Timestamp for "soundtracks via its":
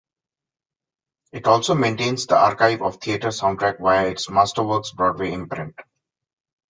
3.27-4.25